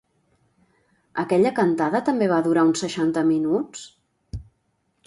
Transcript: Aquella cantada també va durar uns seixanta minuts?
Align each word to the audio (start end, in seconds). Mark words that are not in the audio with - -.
Aquella 1.23 1.51
cantada 1.61 2.01
també 2.09 2.31
va 2.33 2.41
durar 2.49 2.65
uns 2.71 2.85
seixanta 2.87 3.25
minuts? 3.31 3.87